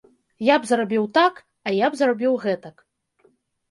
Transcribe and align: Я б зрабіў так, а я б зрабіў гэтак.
Я 0.47 0.55
б 0.63 0.69
зрабіў 0.69 1.03
так, 1.19 1.33
а 1.69 1.77
я 1.79 1.87
б 1.93 2.03
зрабіў 2.03 2.43
гэтак. 2.49 2.87